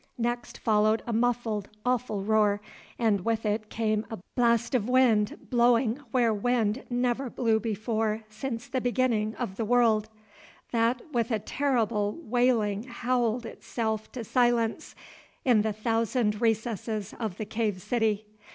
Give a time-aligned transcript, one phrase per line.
[0.17, 2.59] Next followed a muffled, awful roar,
[2.97, 8.67] and with it came a blast of wind blowing where wind never blew before since
[8.67, 10.09] the beginning of the world,
[10.71, 14.95] that with a terrible wailing howled itself to silence
[15.45, 18.25] in the thousand recesses of the cave city.